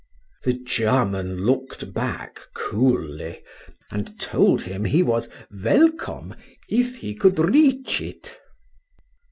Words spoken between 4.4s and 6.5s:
him he was welcome,